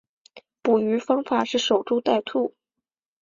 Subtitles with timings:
[0.63, 2.55] 捕鱼方法是守株待兔。